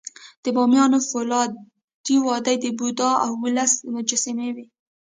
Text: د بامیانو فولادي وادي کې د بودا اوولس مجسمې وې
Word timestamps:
د 0.43 0.45
بامیانو 0.55 0.97
فولادي 1.09 2.15
وادي 2.27 2.55
کې 2.61 2.69
د 2.73 2.75
بودا 2.77 3.11
اوولس 3.27 3.73
مجسمې 3.95 4.49
وې 4.55 4.65